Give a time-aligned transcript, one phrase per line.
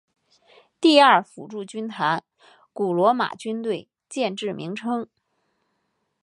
[0.79, 2.23] 第二辅助军团
[2.73, 5.07] 古罗马军队建制名称。